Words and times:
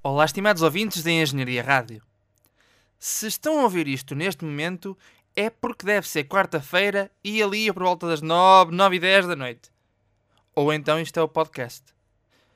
Olá, 0.00 0.24
estimados 0.24 0.62
ouvintes 0.62 1.02
da 1.02 1.10
Engenharia 1.10 1.60
Rádio. 1.60 2.00
Se 3.00 3.26
estão 3.26 3.58
a 3.58 3.62
ouvir 3.64 3.88
isto 3.88 4.14
neste 4.14 4.44
momento, 4.44 4.96
é 5.34 5.50
porque 5.50 5.84
deve 5.84 6.08
ser 6.08 6.22
quarta-feira 6.22 7.10
e 7.22 7.42
ali 7.42 7.72
por 7.72 7.82
volta 7.82 8.06
das 8.06 8.22
9, 8.22 8.72
9 8.72 8.96
e 8.96 9.00
10 9.00 9.26
da 9.26 9.34
noite. 9.34 9.72
Ou 10.54 10.72
então 10.72 11.00
isto 11.00 11.18
é 11.18 11.22
o 11.22 11.28
podcast. 11.28 11.82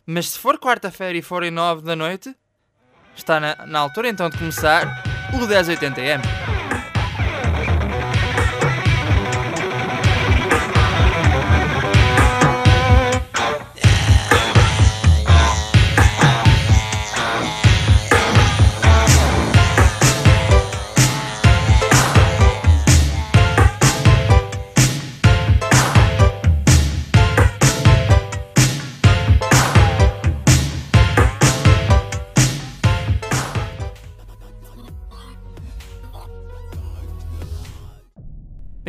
Mas 0.06 0.30
se 0.30 0.38
for 0.38 0.56
quarta-feira 0.56 1.18
e 1.18 1.22
forem 1.22 1.50
9 1.50 1.82
da 1.82 1.96
noite, 1.96 2.32
está 3.17 3.40
na, 3.40 3.67
na 3.67 3.81
altura 3.81 4.09
então 4.09 4.31
de 4.31 4.38
começar 4.38 5.03
o 5.35 5.38
1080M. 5.38 6.51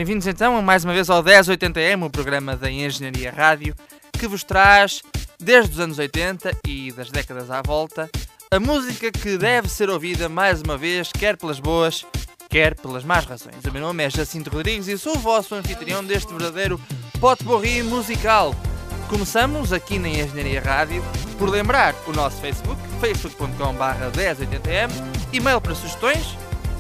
Bem-vindos 0.03 0.27
então 0.27 0.61
mais 0.61 0.83
uma 0.83 0.91
vez 0.91 1.09
ao 1.09 1.23
1080M, 1.23 2.05
o 2.05 2.09
programa 2.09 2.57
da 2.57 2.69
Engenharia 2.69 3.31
Rádio, 3.31 3.73
que 4.11 4.27
vos 4.27 4.43
traz, 4.43 5.01
desde 5.39 5.71
os 5.71 5.79
anos 5.79 5.97
80 5.97 6.51
e 6.67 6.91
das 6.91 7.09
décadas 7.09 7.49
à 7.49 7.61
volta, 7.61 8.09
a 8.51 8.59
música 8.59 9.09
que 9.09 9.37
deve 9.37 9.69
ser 9.69 9.89
ouvida 9.89 10.27
mais 10.27 10.61
uma 10.61 10.77
vez, 10.77 11.09
quer 11.09 11.37
pelas 11.37 11.57
boas, 11.57 12.05
quer 12.49 12.75
pelas 12.75 13.05
más 13.05 13.23
razões. 13.23 13.63
O 13.65 13.71
meu 13.71 13.81
nome 13.81 14.03
é 14.03 14.09
Jacinto 14.09 14.49
Rodrigues 14.49 14.89
e 14.89 14.97
sou 14.97 15.15
o 15.15 15.19
vosso 15.19 15.55
anfitrião 15.55 16.03
deste 16.03 16.33
verdadeiro 16.33 16.77
potpourri 17.21 17.81
musical. 17.81 18.53
Começamos 19.09 19.71
aqui 19.71 19.97
na 19.99 20.09
Engenharia 20.09 20.59
Rádio 20.59 21.01
por 21.39 21.47
lembrar 21.47 21.95
o 22.05 22.11
nosso 22.11 22.41
Facebook, 22.41 22.81
facebook.com.br 22.99 24.17
1080m, 24.19 24.91
e-mail 25.31 25.61
para 25.61 25.73
sugestões, 25.73 26.35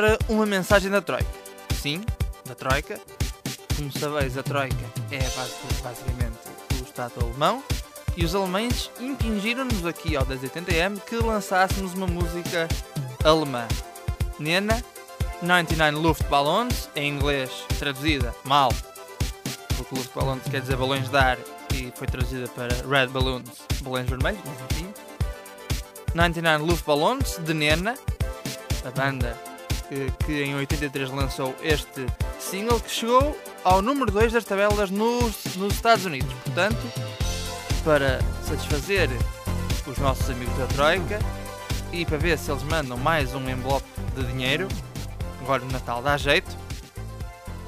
agora 0.00 0.18
uma 0.30 0.46
mensagem 0.46 0.90
da 0.90 1.02
Troika. 1.02 1.28
Sim, 1.74 2.02
da 2.46 2.54
Troika. 2.54 2.98
Como 3.76 3.92
sabeis, 3.92 4.36
a 4.38 4.42
Troika 4.42 4.74
é 5.10 5.18
basic- 5.18 5.82
basicamente 5.82 6.38
o 6.80 6.82
Estado 6.84 7.12
alemão. 7.20 7.62
E 8.16 8.24
os 8.24 8.34
alemães 8.34 8.90
impingiram-nos 8.98 9.84
aqui 9.84 10.16
ao 10.16 10.24
1080M 10.24 11.00
que 11.00 11.16
lançássemos 11.16 11.92
uma 11.92 12.06
música 12.06 12.66
alemã. 13.22 13.68
Nena, 14.38 14.82
99 15.42 15.96
Luftballons, 15.98 16.88
em 16.96 17.12
inglês 17.12 17.50
traduzida 17.78 18.34
mal, 18.44 18.72
porque 19.76 19.94
Luftballons 19.94 20.42
quer 20.50 20.62
dizer 20.62 20.76
balões 20.76 21.08
de 21.10 21.16
ar 21.16 21.38
e 21.74 21.92
foi 21.94 22.06
traduzida 22.06 22.48
para 22.48 22.68
Red 22.88 23.08
Balloons, 23.08 23.50
balões 23.82 24.08
vermelhos, 24.08 24.40
mas 24.46 24.56
enfim. 24.72 24.92
99 26.14 26.64
Luftballons, 26.64 27.36
de 27.38 27.52
Nena, 27.54 27.94
a 28.84 28.90
banda 28.90 29.36
que, 30.24 30.42
em 30.42 30.54
83 30.54 31.10
lançou 31.10 31.54
este 31.62 32.06
single 32.38 32.80
que 32.80 32.90
chegou 32.90 33.36
ao 33.64 33.82
número 33.82 34.10
2 34.12 34.32
das 34.32 34.44
tabelas 34.44 34.90
nos, 34.90 35.56
nos 35.56 35.74
Estados 35.74 36.04
Unidos. 36.06 36.32
Portanto, 36.44 36.78
para 37.84 38.20
satisfazer 38.46 39.10
os 39.86 39.98
nossos 39.98 40.30
amigos 40.30 40.56
da 40.56 40.66
Troika 40.66 41.18
e 41.92 42.04
para 42.04 42.18
ver 42.18 42.38
se 42.38 42.50
eles 42.50 42.62
mandam 42.62 42.96
mais 42.96 43.34
um 43.34 43.48
envelope 43.48 43.86
de 44.14 44.24
dinheiro, 44.24 44.68
agora 45.42 45.64
no 45.64 45.72
Natal 45.72 46.00
dá 46.02 46.16
jeito. 46.16 46.56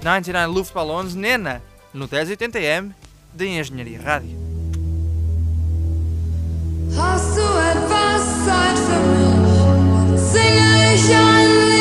99 0.03 0.53
Luftballons, 0.53 1.15
Nena, 1.15 1.63
no 1.93 2.09
1080M 2.09 2.93
de 3.35 3.47
Engenharia 3.47 4.01
Rádio. 4.01 4.43
Hast 6.97 7.37
du 7.37 7.41
etwas 7.41 8.23
Zeit 8.45 8.79
für 8.79 9.01
mich? 9.09 10.21
Singe 10.21 10.95
ich 10.95 11.15
ein 11.15 11.72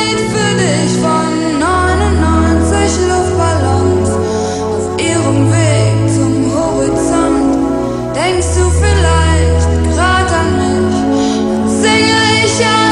Denkst 8.24 8.54
du 8.56 8.70
vielleicht 8.70 9.96
grad 9.96 10.30
an 10.30 10.56
mich? 10.56 10.94
Singe 11.66 12.20
ich 12.44 12.64
ein 12.64 12.91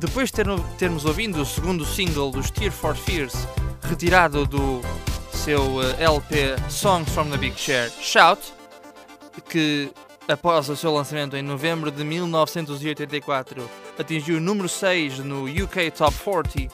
depois 0.00 0.30
de 0.30 0.36
ter- 0.36 0.60
termos 0.78 1.04
ouvido 1.04 1.40
o 1.42 1.46
segundo 1.46 1.84
single 1.84 2.30
dos 2.30 2.50
Tear 2.50 2.72
for 2.72 2.96
Fears, 2.96 3.34
retirado 3.82 4.46
do 4.46 4.80
seu 5.32 5.82
eh, 5.82 6.02
LP 6.02 6.56
Songs 6.68 7.10
from 7.12 7.30
the 7.30 7.36
Big 7.36 7.58
Chair, 7.58 7.90
Shout, 8.00 8.40
que 9.48 9.90
após 10.28 10.68
o 10.68 10.76
seu 10.76 10.92
lançamento 10.92 11.36
em 11.36 11.42
novembro 11.42 11.90
de 11.90 12.02
1984 12.04 13.68
atingiu 13.98 14.38
o 14.38 14.40
número 14.40 14.68
6 14.68 15.18
no 15.20 15.44
UK 15.44 15.90
Top 15.90 16.16
40 16.24 16.72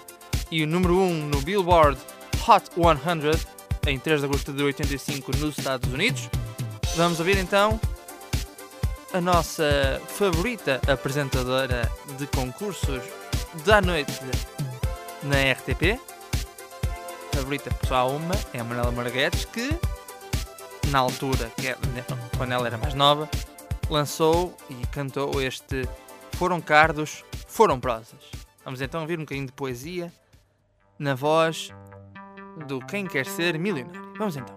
e 0.50 0.62
o 0.62 0.66
número 0.66 0.96
1 0.98 1.26
no 1.26 1.40
Billboard 1.40 1.98
Hot 2.46 2.64
100 2.74 3.92
em 3.92 3.98
3 3.98 4.20
de 4.20 4.26
agosto 4.26 4.52
de 4.52 4.62
85 4.62 5.36
nos 5.38 5.58
Estados 5.58 5.92
Unidos. 5.92 6.28
Vamos 6.96 7.18
ouvir 7.18 7.36
então 7.38 7.80
a 9.12 9.20
nossa 9.20 10.00
favorita 10.08 10.80
apresentadora 10.86 11.90
de 12.18 12.26
concursos 12.28 13.02
da 13.64 13.80
noite 13.80 14.12
na 15.22 15.52
RTP. 15.52 16.00
Favorita 17.32 17.70
há 17.90 18.04
uma, 18.04 18.34
é 18.52 18.60
a 18.60 18.64
Manuela 18.64 18.90
Marguetes, 18.90 19.44
que 19.44 19.70
na 20.88 20.98
altura, 21.00 21.50
é- 21.62 21.76
quando 22.36 22.52
ela 22.52 22.66
era 22.66 22.78
mais 22.78 22.94
nova, 22.94 23.28
lançou 23.90 24.56
e 24.70 24.86
cantou 24.86 25.40
este 25.42 25.88
Foram 26.32 26.60
Cardos, 26.60 27.24
Foram 27.46 27.78
Prosas. 27.78 28.20
Vamos 28.64 28.80
então 28.80 29.02
ouvir 29.02 29.18
um 29.18 29.22
bocadinho 29.22 29.46
de 29.46 29.52
poesia 29.52 30.12
na 30.98 31.14
voz 31.14 31.70
do 32.66 32.80
Quem 32.80 33.06
Quer 33.06 33.26
Ser 33.26 33.58
Milionário. 33.58 34.12
Vamos 34.16 34.36
então. 34.36 34.55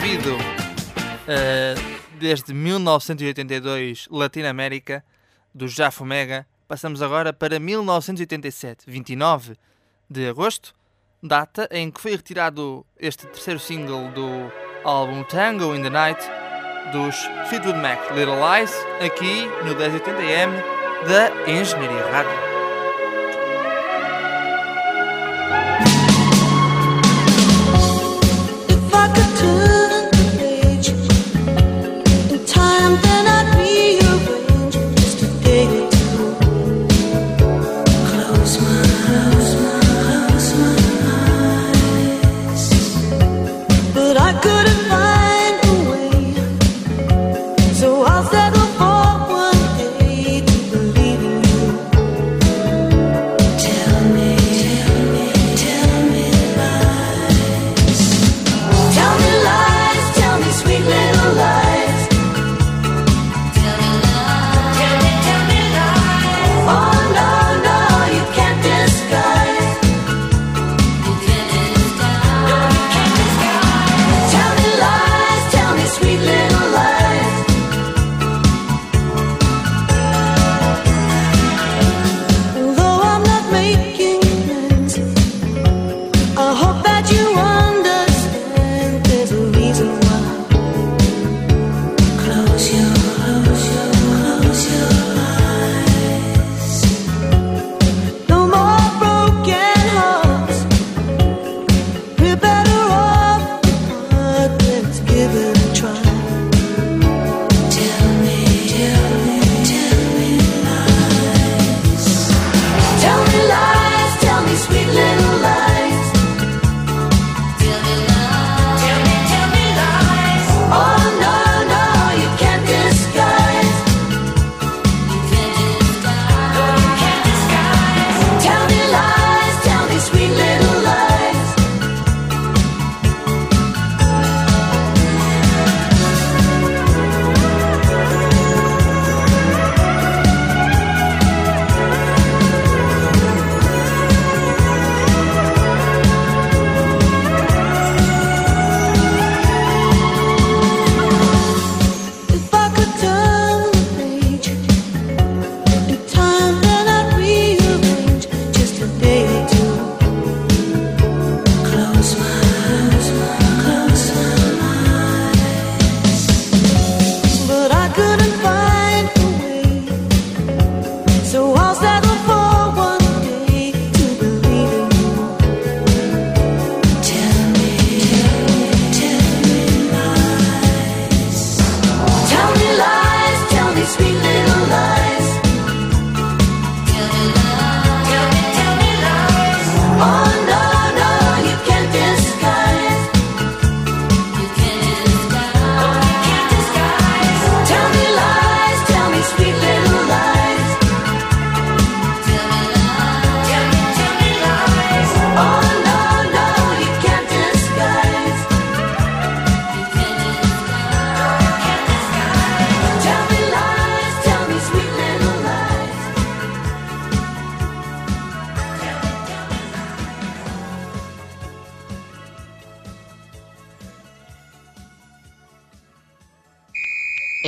ouvido 0.00 0.34
uh, 0.34 2.00
desde 2.18 2.54
1982 2.54 4.08
Latinoamérica, 4.10 5.04
do 5.54 5.68
Jafo 5.68 6.06
Mega. 6.06 6.46
Passamos 6.66 7.02
agora 7.02 7.34
para 7.34 7.60
1987, 7.60 8.84
29 8.86 9.58
de 10.08 10.26
agosto, 10.26 10.74
data 11.22 11.68
em 11.70 11.90
que 11.90 12.00
foi 12.00 12.12
retirado 12.12 12.86
este 12.98 13.26
terceiro 13.26 13.60
single 13.60 14.10
do 14.12 14.50
álbum 14.84 15.22
Tango 15.24 15.74
in 15.76 15.82
the 15.82 15.90
Night 15.90 16.24
dos 16.92 17.16
Fleetwood 17.50 17.78
Mac 17.78 18.00
Little 18.12 18.36
Lies, 18.36 18.72
aqui 19.04 19.44
no 19.66 19.74
1080M 19.74 20.50
da 21.06 21.50
Engenharia 21.50 22.10
Rádio. 22.10 22.49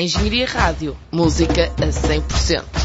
Engenharia 0.03 0.47
Rádio. 0.47 0.97
Música 1.13 1.73
a 1.81 1.87
100%. 1.87 2.82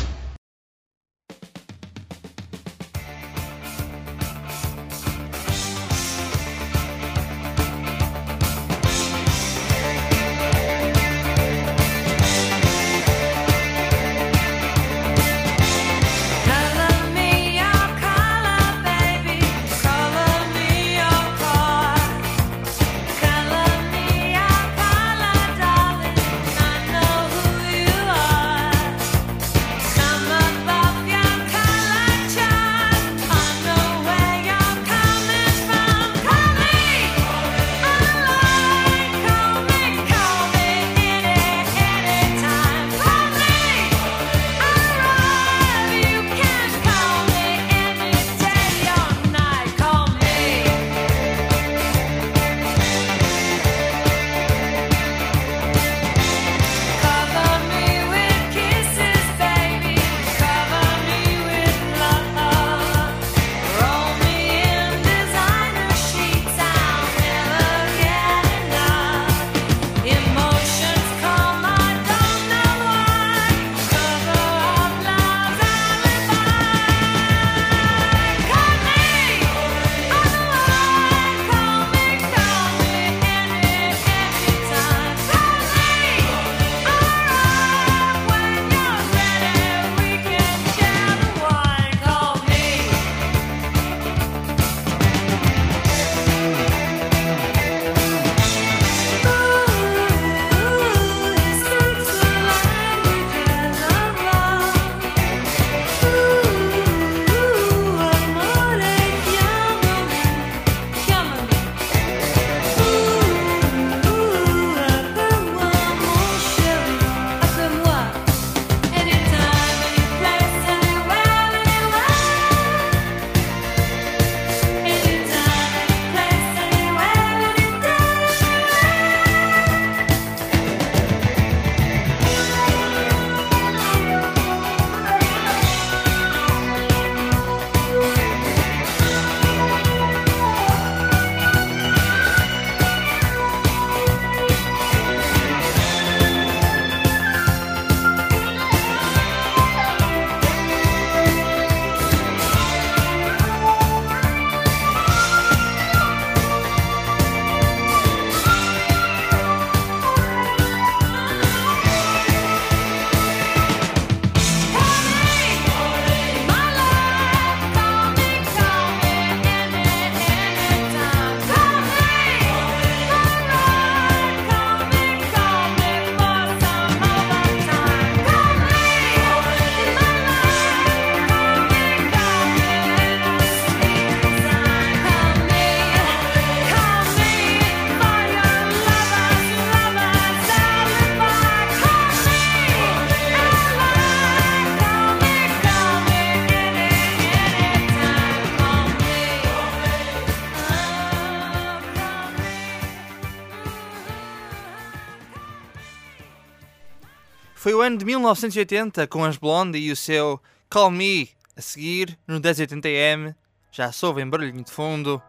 Foi 207.67 207.73
o 207.73 207.82
ano 207.82 207.97
de 207.97 208.06
1980 208.06 209.08
com 209.08 209.25
as 209.25 209.36
Blonde 209.36 209.77
e 209.77 209.91
o 209.91 209.95
seu 209.97 210.41
Call 210.69 210.89
Me. 210.89 211.30
A 211.53 211.62
seguir, 211.62 212.17
no 212.25 212.39
1080M, 212.39 213.36
já 213.73 213.91
soube 213.91 214.21
em 214.21 214.30
barulhinho 214.30 214.63
de 214.63 214.71
fundo, 214.71 215.21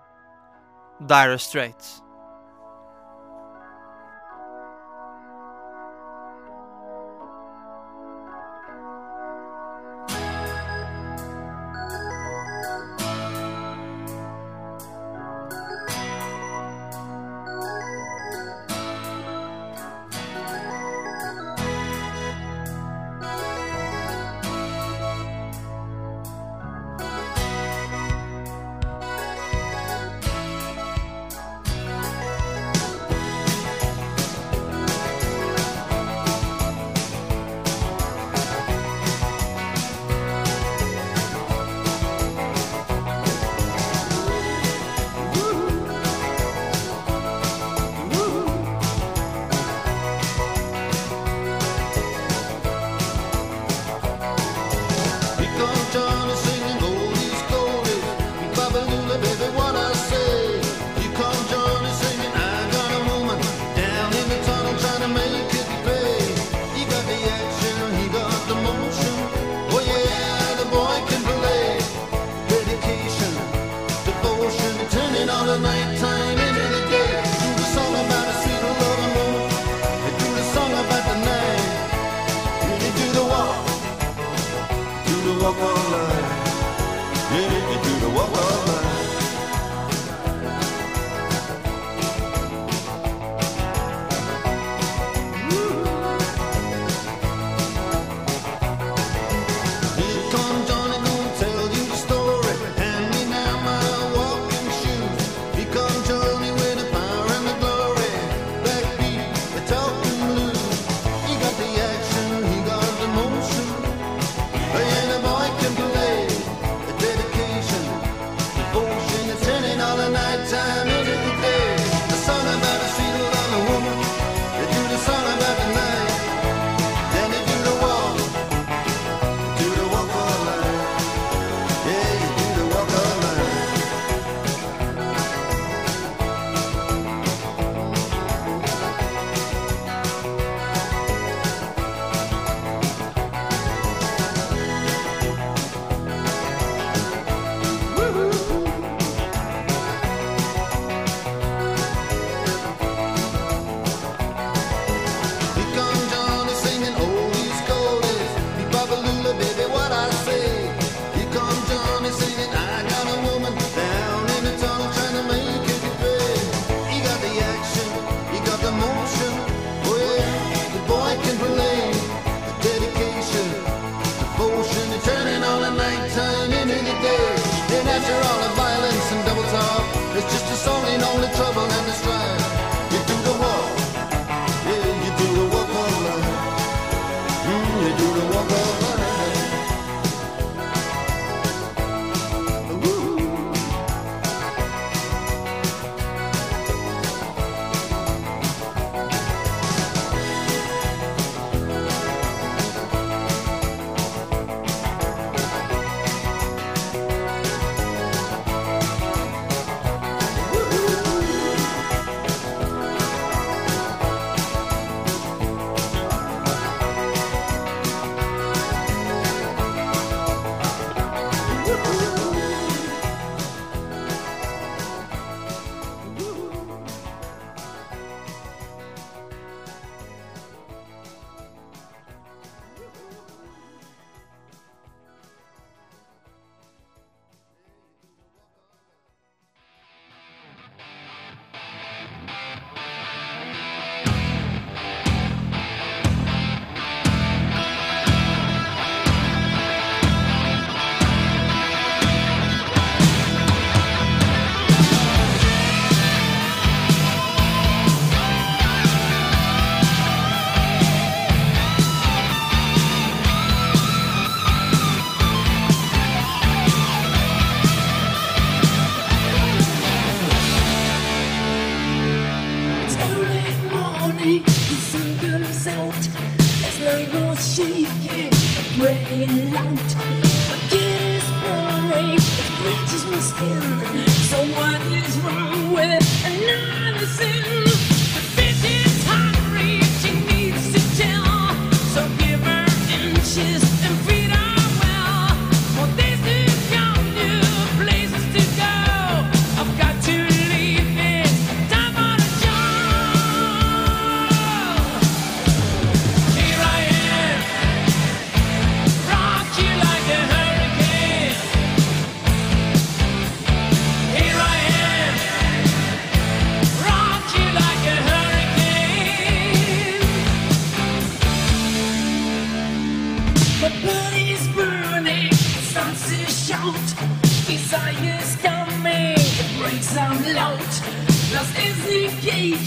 Dire 1.00 1.34
Straits. 1.34 2.00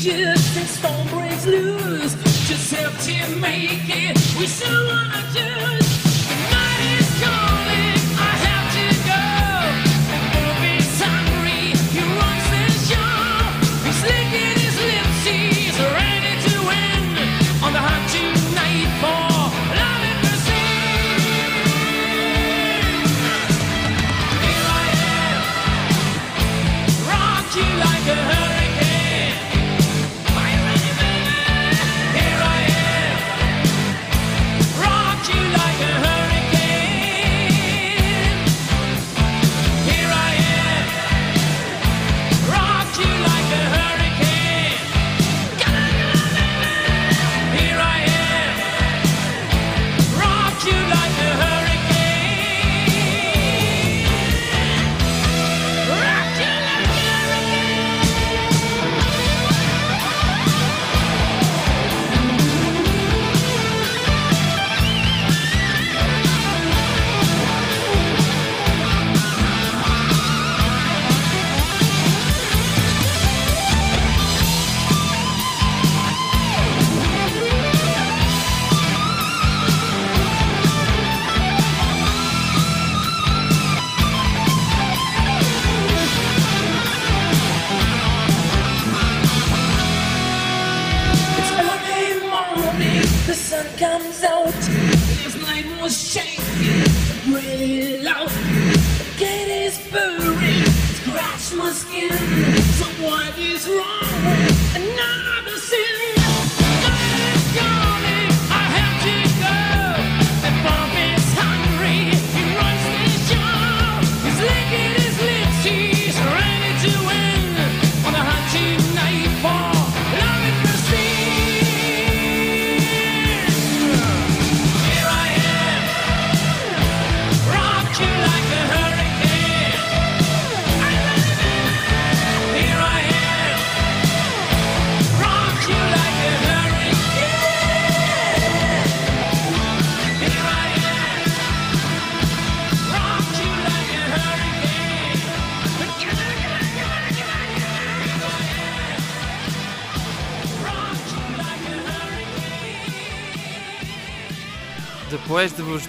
Just 0.01 0.55
this 0.55 0.79
storm 0.79 1.07
breaks 1.09 1.45
loose. 1.45 2.15
Just 2.47 2.73
help 2.73 2.97
to 3.01 3.35
make 3.35 3.87
it. 3.87 4.17
We 4.39 4.47
still 4.47 4.87
wanna 4.87 5.23
just. 5.31 5.80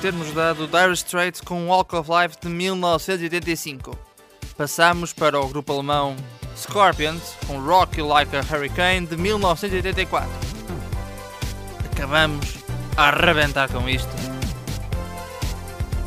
Termos 0.02 0.32
dado 0.32 0.66
Dire 0.66 0.92
Straits 0.94 1.40
com 1.40 1.68
Walk 1.68 1.94
of 1.94 2.10
Life 2.10 2.36
de 2.40 2.48
1985, 2.48 3.96
passamos 4.56 5.12
para 5.12 5.38
o 5.38 5.46
grupo 5.46 5.72
alemão 5.72 6.16
Scorpions 6.56 7.36
com 7.46 7.60
Rock 7.60 8.00
You 8.00 8.08
Like 8.08 8.34
a 8.34 8.40
Hurricane 8.40 9.06
de 9.06 9.16
1984. 9.16 10.28
Acabamos 11.92 12.44
a 12.96 13.10
arrebentar 13.10 13.70
com 13.70 13.88
isto. 13.88 14.10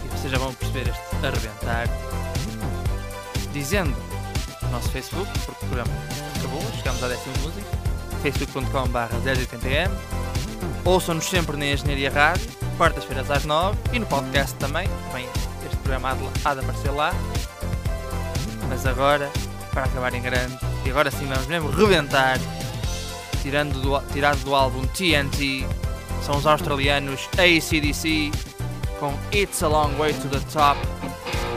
E 0.03 0.09
vocês 0.09 0.29
já 0.29 0.39
vão 0.39 0.53
perceber 0.53 0.89
este 0.89 1.25
arrebentar. 1.25 1.87
Dizendo 3.53 3.95
no 4.61 4.71
nosso 4.71 4.89
Facebook, 4.89 5.31
porque 5.45 5.65
o 5.65 5.69
programa 5.69 5.93
acabou, 6.37 6.61
chegamos 6.75 7.01
à 7.01 7.07
décima 7.07 7.33
música, 7.43 7.77
facebook.com.br 8.21 9.15
080m. 9.23 9.89
Ouçam-nos 10.83 11.23
sempre 11.23 11.55
na 11.55 11.67
Engenharia 11.67 12.11
Rádio, 12.11 12.64
quartas-feiras 12.76 13.30
às 13.32 13.45
9 13.45 13.78
e 13.93 13.99
no 13.99 14.05
podcast 14.05 14.55
também. 14.55 14.88
Bem, 15.13 15.28
este 15.65 15.76
programa 15.78 16.17
há 16.43 16.53
de 16.53 16.59
aparecer 16.59 16.91
lá. 16.91 17.13
Mas 18.69 18.86
agora, 18.86 19.30
para 19.73 19.84
acabar 19.84 20.13
em 20.13 20.21
grande, 20.21 20.57
e 20.86 20.89
agora 20.89 21.11
sim 21.11 21.26
vamos 21.26 21.47
mesmo 21.47 21.69
rebentar, 21.69 22.38
tirando 23.41 23.80
do, 23.80 23.99
tirado 24.11 24.39
do 24.39 24.55
álbum 24.55 24.86
TNT, 24.88 25.65
são 26.23 26.38
os 26.38 26.45
australianos 26.47 27.30
ACDC 27.34 28.32
com 28.99 29.13
It's 29.32 29.61
a 29.61 29.67
Long 29.67 29.91
Way 29.97 30.13
to 30.13 30.28
the 30.30 30.39
Top. 30.51 30.80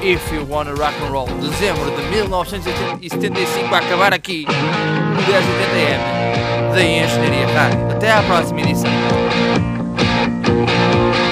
If 0.02 0.32
You 0.32 0.46
Wanna 0.48 0.74
Rock 0.74 0.94
and 1.02 1.10
Roll, 1.10 1.26
dezembro 1.40 1.90
de 1.90 2.02
1975, 2.02 3.74
a 3.74 3.78
acabar 3.78 4.14
aqui 4.14 4.46
no 4.46 5.22
1080M 5.22 6.72
da 6.72 6.82
Engenharia 6.82 7.48
Rádio. 7.48 7.90
Até 7.90 8.12
à 8.12 8.22
próxima 8.22 8.60
edição. 8.60 9.47
Thank 10.68 11.18
you. 11.18 11.27